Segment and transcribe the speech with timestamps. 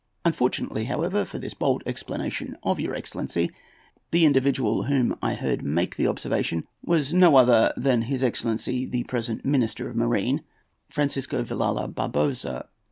[0.25, 3.51] Unfortunately, however, for this bold explanation of your excellency,
[4.09, 9.03] the individual whom I heard make the observation was no other than his excellency the
[9.03, 10.41] present Minister of Marine,
[10.89, 12.67] Francisco Villala Barboza.